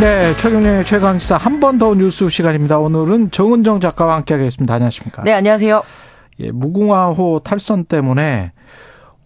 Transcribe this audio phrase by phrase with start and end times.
[0.00, 2.78] 네, 최경영의 최강시사 한 번 더 뉴스 시간입니다.
[2.78, 4.74] 오늘은 정은정 작가와 함께하겠습니다.
[4.74, 5.22] 안녕하십니까?
[5.24, 5.82] 네, 안녕하세요.
[6.40, 8.52] 예, 무궁화호 탈선 때문에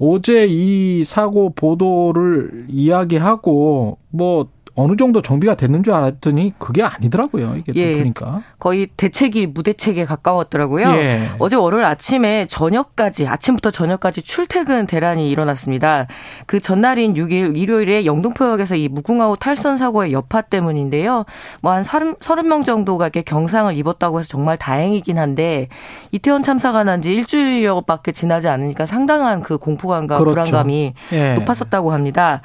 [0.00, 7.56] 어제 이 사고 보도를 이야기하고 뭐 어느 정도 정비가 됐는 줄 알았더니 그게 아니더라고요.
[7.56, 10.88] 이게 예, 보니까 거의 대책이 무대책에 가까웠더라고요.
[10.96, 11.30] 예.
[11.38, 16.06] 어제 월요일 아침에 저녁까지 아침부터 저녁까지 출퇴근 대란이 일어났습니다.
[16.46, 21.24] 그 전날인 6일 일요일에 영등포역에서 이 무궁화호 탈선 사고의 여파 때문인데요.
[21.60, 25.68] 뭐 한 30명 정도가 이렇게 경상을 입었다고 해서 정말 다행이긴 한데
[26.10, 30.30] 이태원 참사가 난 지 일주일여밖에 지나지 않으니까 상당한 그 공포감과 그렇죠.
[30.30, 31.34] 불안감이 예.
[31.34, 32.40] 높았었다고 합니다.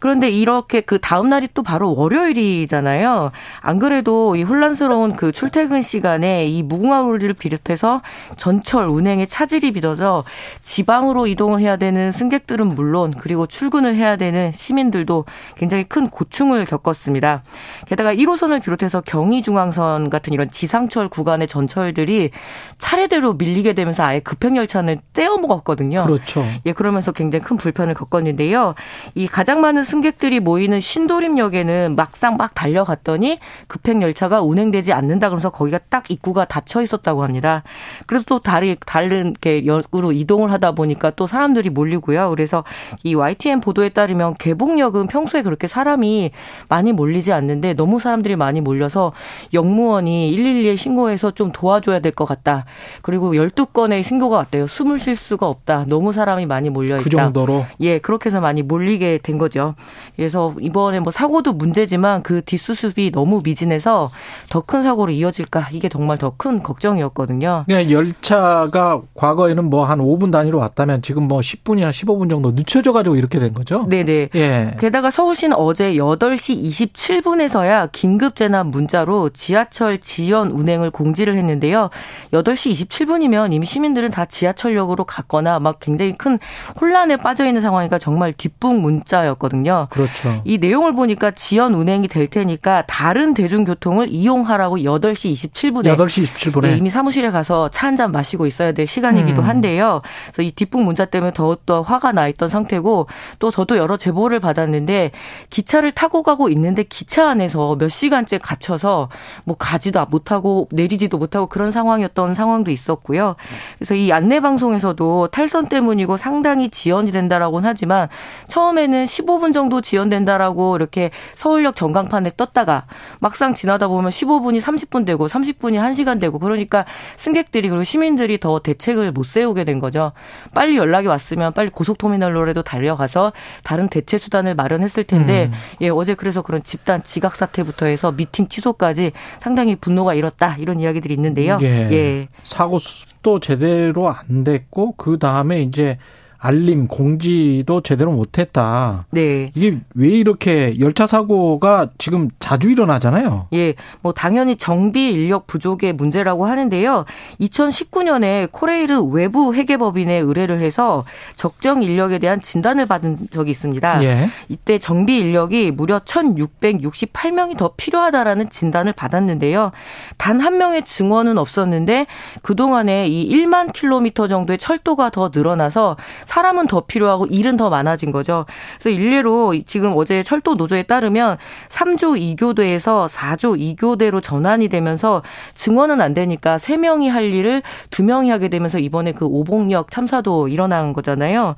[0.00, 3.32] 그런데 이렇게 그 다음 날이 또 바로 월요일이잖아요.
[3.62, 8.02] 안 그래도 이 혼란스러운 그 출퇴근 시간에 이 무궁화호를 비롯해서
[8.36, 10.22] 전철 운행에 차질이 빚어져
[10.62, 15.24] 지방으로 이동을 해야 되는 승객들은 물론 그리고 출근을 해야 되는 시민들도
[15.56, 17.42] 굉장히 큰 고충을 겪었습니다.
[17.86, 22.32] 게다가 1호선을 비롯해서 경의중앙선 같은 이런 지상철 구간의 전철들이
[22.76, 26.04] 차례대로 밀리게 되면서 아예 급행열차는 떼어 먹었거든요.
[26.04, 26.44] 그렇죠.
[26.66, 28.74] 예, 그러면서 굉장히 큰 불편을 겪었는데요.
[29.14, 35.50] 이 가장 많은 승객들이 모이는 신도림역에 결국에는 막상 막 달려갔더니 급행 열차가 운행되지 않는다 그러면서
[35.50, 37.62] 거기가 딱 입구가 닫혀 있었다고 합니다.
[38.06, 42.30] 그래서 또 다리 다른 게 역으로 이동을 하다 보니까 또 사람들이 몰리고요.
[42.30, 42.64] 그래서
[43.02, 46.30] 이 YTN 보도에 따르면 개봉역은 평소에 그렇게 사람이
[46.68, 49.12] 많이 몰리지 않는데 너무 사람들이 많이 몰려서
[49.54, 52.66] 영무원이 112에 신고해서 좀 도와줘야 될 것 같다.
[53.00, 54.66] 그리고 12건의 신고가 왔대요.
[54.66, 55.86] 숨을 쉴 수가 없다.
[55.88, 57.04] 너무 사람이 많이 몰려 있다.
[57.04, 57.64] 그 정도로?
[57.80, 59.74] 예, 그렇게 해서 많이 몰리게 된 거죠.
[60.14, 64.10] 그래서 이번에 뭐 사고도 사고도 문제지만 그 뒷수습이 너무 미진해서
[64.48, 67.64] 더 큰 사고로 이어질까 이게 정말 더 큰 걱정이었거든요.
[67.68, 73.16] 네, 열차가 과거에는 뭐 한 5분 단위로 왔다면 지금 뭐 10분이나 15분 정도 늦춰져 가지고
[73.16, 73.84] 이렇게 된 거죠.
[73.88, 74.28] 네 네.
[74.34, 74.76] 예.
[74.80, 81.90] 게다가 서울시는 어제 8시 27분에서야 긴급 재난 문자로 지하철 지연 운행을 공지를 했는데요.
[82.32, 86.38] 8시 27분이면 이미 시민들은 다 지하철역으로 갔거나 막 굉장히 큰
[86.80, 89.88] 혼란에 빠져 있는 상황이니까 정말 뒷북 문자였거든요.
[89.90, 90.40] 그렇죠.
[90.44, 96.76] 이 내용을 보니까 지연 운행이 될 테니까 다른 대중교통을 이용하라고 8시 27분에 8시 27분에 네,
[96.76, 99.48] 이미 사무실에 가서 차 한 잔 마시고 있어야 될 시간이기도 음.
[99.48, 100.00] 한데요.
[100.26, 103.06] 그래서 이 뒷북 문자 때문에 더욱더 화가 나 있던 상태고
[103.38, 105.10] 또 저도 여러 제보를 받았는데
[105.50, 109.08] 기차를 타고 가고 있는데 기차 안에서 몇 시간째 갇혀서
[109.44, 113.34] 뭐 가지도 못하고 내리지도 못하고 그런 상황이었던 상황도 있었고요.
[113.78, 118.08] 그래서 이 안내 방송에서도 탈선 때문이고 상당히 지연이 된다라고는 하지만
[118.48, 122.86] 처음에는 15분 정도 지연된다라고 이렇게 서울역 전광판에 떴다가
[123.18, 126.84] 막상 지나다 보면 15분이 30분 되고 30분이 1시간 되고 그러니까
[127.16, 130.12] 승객들이 그리고 시민들이 더 대책을 못 세우게 된 거죠.
[130.54, 133.32] 빨리 연락이 왔으면 빨리 고속터미널로라도 달려가서
[133.62, 135.52] 다른 대체 수단을 마련했을 텐데 음.
[135.80, 141.14] 예, 어제 그래서 그런 집단 지각 사태부터 해서 미팅 취소까지 상당히 분노가 일었다 이런 이야기들이
[141.14, 141.58] 있는데요.
[141.62, 141.66] 예.
[141.92, 142.28] 예.
[142.44, 145.98] 사고 수습도 제대로 안 됐고 그 다음에 이제
[146.42, 149.06] 알림 공지도 제대로 못했다.
[149.10, 149.50] 네.
[149.54, 153.48] 이게 왜 이렇게 열차 사고가 지금 자주 일어나잖아요.
[153.54, 157.06] 예, 뭐 당연히 정비 인력 부족의 문제라고 하는데요.
[157.40, 161.04] 2019년에 코레일은 외부 회계법인에 의뢰를 해서
[161.36, 164.04] 적정 인력에 대한 진단을 받은 적이 있습니다.
[164.04, 164.28] 예.
[164.48, 169.72] 이때 정비 인력이 무려 1,668명이 더 필요하다라는 진단을 받았는데요.
[170.18, 172.06] 단 한 명의 증언은 없었는데
[172.42, 175.96] 그 동안에 이 1만 킬로미터 정도의 철도가 더 늘어나서
[176.32, 178.46] 사람은 더 필요하고 일은 더 많아진 거죠.
[178.78, 181.36] 그래서 일례로 지금 어제 철도 노조에 따르면
[181.68, 185.22] 3조 2교대에서 4조 2교대로 전환이 되면서
[185.54, 191.54] 증원은 안 되니까 3명이 할 일을 2명이 하게 되면서 이번에 그 오봉역 참사도 일어난 거잖아요.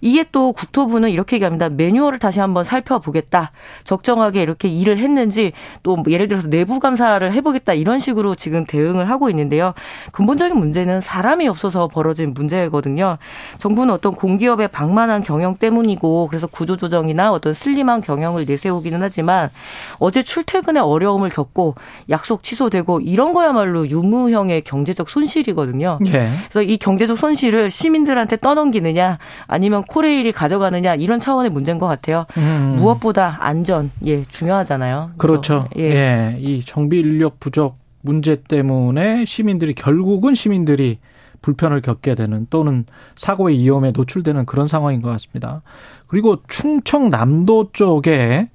[0.00, 1.68] 이게 또 국토부는 이렇게 얘기합니다.
[1.68, 3.52] 매뉴얼을 다시 한번 살펴보겠다.
[3.84, 5.52] 적정하게 이렇게 일을 했는지
[5.82, 9.74] 또뭐 예를 들어서 내부 감사를 해보겠다 이런 식으로 지금 대응을 하고 있는데요.
[10.12, 13.18] 근본적인 문제는 사람이 없어서 벌어진 문제거든요.
[13.58, 19.50] 정부는 어떤 공기업의 방만한 경영 때문이고 그래서 구조조정이나 어떤 슬림한 경영을 내세우기는 하지만
[19.98, 21.74] 어제 출퇴근에 어려움을 겪고
[22.08, 25.98] 약속 취소되고 이런 거야말로 유무형의 경제적 손실이거든요.
[26.06, 26.30] 예.
[26.50, 32.26] 그래서 이 경제적 손실을 시민들한테 떠넘기느냐 아니면 코레일이 가져가느냐 이런 차원의 문제인 것 같아요.
[32.38, 32.76] 음.
[32.78, 35.10] 무엇보다 안전 예 중요하잖아요.
[35.18, 35.68] 그렇죠.
[35.76, 35.82] 예.
[35.82, 36.36] 예.
[36.40, 40.98] 이 정비 인력 부족 문제 때문에 시민들이 결국은 시민들이
[41.44, 42.86] 불편을 겪게 되는 또는
[43.16, 45.60] 사고의 위험에 노출되는 그런 상황인 것 같습니다.
[46.06, 48.48] 그리고 충청남도 쪽에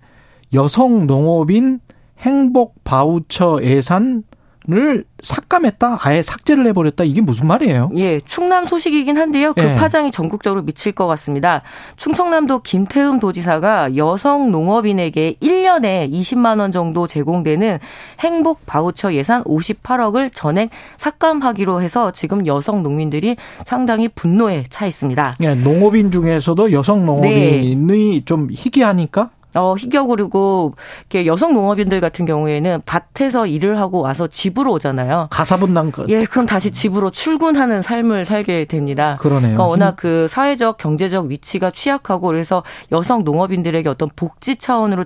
[0.55, 1.81] 여성 농업인
[2.17, 4.23] 행복 바우처 예산
[4.71, 7.89] 을 삭감했다, 아예 삭제를 해버렸다 이게 무슨 말이에요?
[7.95, 9.53] 예, 충남 소식이긴 한데요.
[9.53, 9.75] 그 예.
[9.75, 11.63] 파장이 전국적으로 미칠 것 같습니다.
[11.95, 17.79] 충청남도 김태흠 도지사가 여성 농업인에게 1년에 20만 원 정도 제공되는
[18.19, 25.35] 행복 바우처 예산 58억을 전액 삭감하기로 해서 지금 여성 농민들이 상당히 분노에 차 있습니다.
[25.41, 28.25] 예, 농업인 중에서도 여성 농업인이 네.
[28.25, 30.75] 좀 희귀하니까 어, 희격그리고
[31.09, 35.27] 이렇게 여성 농업인들 같은 경우에는 밭에서 일을 하고 와서 집으로 오잖아요.
[35.31, 35.91] 가사분담.
[36.09, 39.17] 예, 그럼 다시 집으로 출근하는 삶을 살게 됩니다.
[39.19, 39.55] 그러네요.
[39.55, 45.03] 그러니까 워낙 그 사회적 경제적 위치가 취약하고 그래서 여성 농업인들에게 어떤 복지 차원으로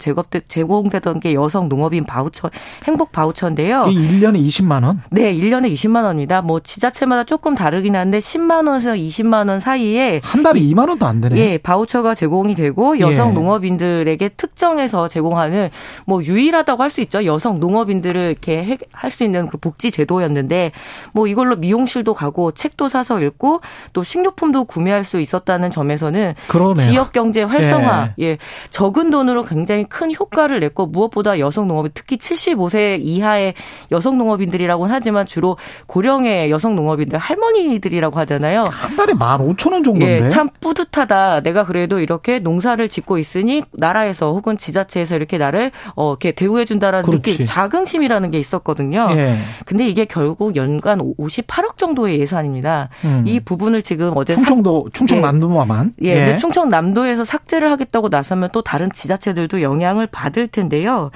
[0.48, 2.50] 제공되던 게 여성 농업인 바우처
[2.86, 3.86] 행복 바우처인데요.
[3.90, 5.02] 이 1년에 20만 원?
[5.10, 6.42] 네, 1년에 20만 원입니다.
[6.42, 11.22] 뭐 지자체마다 조금 다르긴 한데 10만 원에서 20만 원 사이에 한 달에 2만 원도 안
[11.22, 11.38] 되네.
[11.38, 13.34] 예, 바우처가 제공이 되고 여성 예.
[13.34, 15.70] 농업인들에게 특정해서 제공하는
[16.06, 17.26] 뭐 유일하다고 할 수 있죠.
[17.26, 20.72] 여성 농업인들을 이렇게 할 수 있는 그 복지 제도였는데
[21.12, 23.62] 뭐 이걸로 미용실도 가고 책도 사서 읽고
[23.94, 26.76] 또 식료품도 구매할 수 있었다는 점에서는 그러네요.
[26.90, 28.24] 지역 경제 활성화 예.
[28.26, 28.38] 예.
[28.70, 33.54] 적은 돈으로 굉장히 큰 효과를 냈고 무엇보다 여성 농업인 특히 75세 이하의
[33.92, 35.58] 여성 농업인들이라고는 하지만 주로
[35.88, 38.64] 고령의 여성 농업인들 할머니들이라고 하잖아요.
[38.64, 40.26] 한 달에 15,000원 정도인데.
[40.26, 41.42] 예, 참 뿌듯하다.
[41.42, 46.66] 내가 그래도 이렇게 농사를 짓고 있으니 나라에서 지자체에서 혹은 지자체에서 이렇게 나를 어 이렇게 대우해
[46.66, 49.10] 준다라는 느낌 자긍심이라는 게 있었거든요.
[49.12, 49.36] 예.
[49.66, 52.90] 근데 이게 결국 연간 58억 정도의 예산입니다.
[53.04, 53.24] 음.
[53.28, 56.08] 이 부분을 지금 어제 충청도 충청남도만 예.
[56.08, 56.32] 예.
[56.34, 56.38] 예.
[56.38, 61.12] 충청남도에서 삭제를 하겠다고 나서면 또 다른 지자체들도 영향을 받을 텐데요.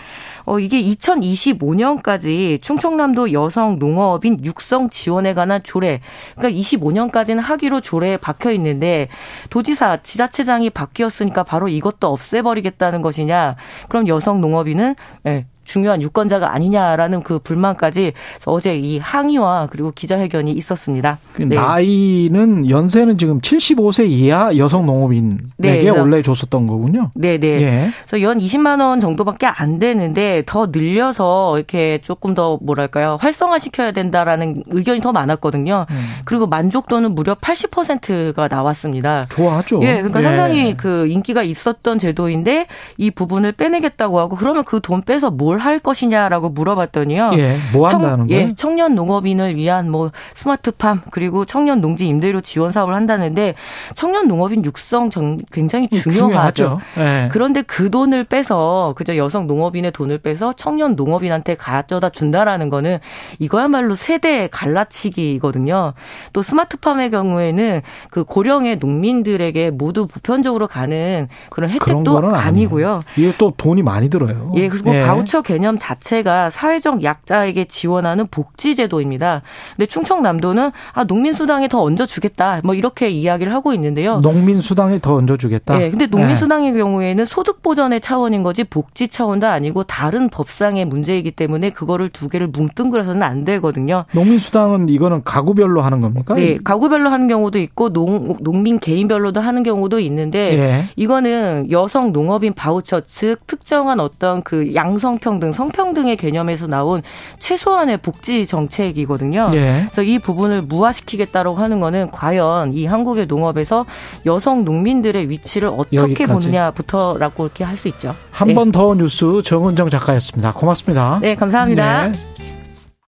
[0.46, 6.02] 어 이게 2025년까지 충청남도 여성 농업인 육성 지원에 관한 조례
[6.36, 9.08] 그러니까 25년까지는 하기로 조례에 박혀 있는데
[9.50, 13.56] 도지사 지자체장이 바뀌었으니까 바로 이것도 없애버리겠다는 것이냐.
[13.90, 14.96] 그럼 여성 농업인은
[15.26, 18.14] 예, 중요한 유권자가 아니냐라는 그 불만까지
[18.46, 21.20] 어제 이 항의와 그리고 기자회견이 있었습니다.
[21.34, 21.56] 그 네.
[21.56, 27.12] 나이는 연세는 지금 75세 이하 여성 농업인에게 네, 원래 줬었던 거군요.
[27.14, 27.62] 네, 네.
[27.62, 27.90] 예.
[28.08, 33.92] 그래서 연 20만 원 정도밖에 안 되는데 더 늘려서 이렇게 조금 더 뭐랄까요 활성화 시켜야
[33.92, 35.86] 된다라는 의견이 더 많았거든요.
[35.90, 36.10] 음.
[36.26, 39.28] 그리고 만족도는 무려 80%가 나왔습니다.
[39.30, 39.82] 좋아하죠.
[39.84, 40.24] 예, 그러니까 예.
[40.24, 42.68] 상당히 그 인기가 있었던 제도인데
[42.98, 47.32] 이 부분을 빼내겠다고 하고 그러면 그 돈 빼서 뭘뭘 할 것이냐라고 물어봤더니요.
[47.34, 48.42] 예, 뭐 한다는 거예요?
[48.42, 53.56] 예, 청년 농업인을 위한 뭐 스마트팜 그리고 청년 농지 임대료 지원 사업을 한다는데
[53.96, 55.10] 청년 농업인 육성
[55.52, 56.80] 굉장히 중요하죠.
[57.00, 57.30] 예.
[57.32, 63.00] 그런데 그 돈을 빼서 그저 여성 농업인의 돈을 빼서 청년 농업인한테 가져다 준다라는 거는
[63.40, 65.94] 이거야말로 세대 갈라치기거든요.
[66.34, 67.82] 또 스마트팜의 경우에는
[68.12, 73.02] 그 고령의 농민들에게 모두 보편적으로 가는 그런 혜택도 그런 아니고요.
[73.18, 74.52] 이게 또 돈이 많이 들어요.
[74.56, 75.02] 예, 그리고 예.
[75.02, 79.44] 바우처 개념 자체가 사회적 약자에게 지원하는 복지제도입니다.
[79.78, 82.62] 근데 충청남도는 아, 농민수당에 더 얹어주겠다.
[82.66, 84.20] 뭐 이렇게 이야기를 하고 있는데요.
[84.20, 85.78] 농민수당에 더 얹어주겠다?
[85.78, 85.90] 네.
[85.90, 86.78] 근데 농민수당의 네.
[86.78, 92.48] 경우에는 소득 보전의 차원인 거지 복지 차원도 아니고 다른 법상의 문제이기 때문에 그거를 두 개를
[92.48, 94.04] 뭉뚱그려서는 안 되거든요.
[94.12, 96.36] 농민수당은 이거는 가구별로 하는 겁니까?
[96.36, 96.58] 네.
[96.62, 100.90] 가구별로 하는 경우도 있고 농, 농민 개인별로도 하는 경우도 있는데 예.
[100.98, 107.02] 이거는 여성 농업인 바우처 즉 특정한 어떤 그 양성평 성평등, 성평등의 개념에서 나온
[107.40, 109.50] 최소한의 복지 정책이거든요.
[109.50, 109.84] 네.
[109.86, 113.86] 그래서 이 부분을 무화시키겠다고 하는 거는 과연 이 한국의 농업에서
[114.26, 116.32] 여성 농민들의 위치를 어떻게 여기까지.
[116.34, 118.16] 보느냐부터라고 이렇게 할 수 있죠.
[118.32, 119.04] 한 번더 네.
[119.04, 120.52] 뉴스 정은정 작가였습니다.
[120.54, 121.20] 고맙습니다.
[121.22, 122.08] 네, 감사합니다.
[122.08, 122.57] 네.